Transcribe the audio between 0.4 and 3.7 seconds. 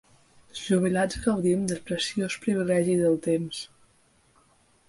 Els jubilats gaudim del preciós privilegi del temps.